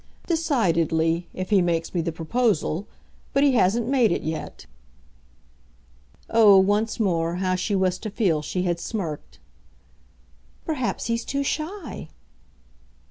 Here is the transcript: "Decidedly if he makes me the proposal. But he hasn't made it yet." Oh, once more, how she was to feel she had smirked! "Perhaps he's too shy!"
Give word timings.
"Decidedly 0.25 1.27
if 1.31 1.51
he 1.51 1.61
makes 1.61 1.93
me 1.93 2.01
the 2.01 2.11
proposal. 2.11 2.87
But 3.33 3.43
he 3.43 3.51
hasn't 3.51 3.87
made 3.87 4.11
it 4.11 4.23
yet." 4.23 4.65
Oh, 6.27 6.57
once 6.57 6.99
more, 6.99 7.35
how 7.35 7.53
she 7.53 7.75
was 7.75 7.99
to 7.99 8.09
feel 8.09 8.41
she 8.41 8.63
had 8.63 8.79
smirked! 8.79 9.37
"Perhaps 10.65 11.05
he's 11.05 11.23
too 11.23 11.43
shy!" 11.43 12.09